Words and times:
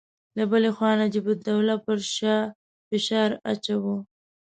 له 0.37 0.43
بلې 0.51 0.69
خوا 0.75 0.91
نجیب 1.01 1.25
الدوله 1.31 1.75
پر 1.85 1.97
شاه 2.15 2.43
فشار 2.87 3.29
اچاوه. 3.51 3.95